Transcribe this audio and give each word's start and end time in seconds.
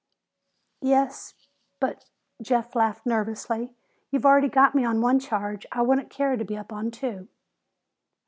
"Yes 0.81 1.35
but," 1.79 2.09
Jeff 2.41 2.75
laughed 2.75 3.05
nervously, 3.05 3.75
"you've 4.09 4.25
already 4.25 4.49
got 4.49 4.73
me 4.73 4.83
on 4.83 4.99
one 4.99 5.19
charge. 5.19 5.63
I 5.71 5.83
wouldn't 5.83 6.09
care 6.09 6.37
to 6.37 6.43
be 6.43 6.57
up 6.57 6.73
on 6.73 6.89
two." 6.89 7.27